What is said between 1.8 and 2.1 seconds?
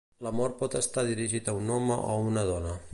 o